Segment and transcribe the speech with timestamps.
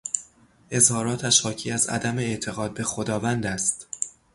[0.71, 3.87] اظهاراتش حاکی از عدم اعتقاد به خداوند است.